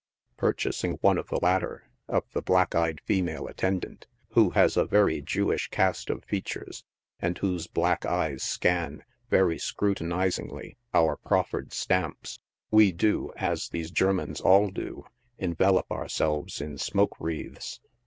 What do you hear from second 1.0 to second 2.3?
one of the latter, of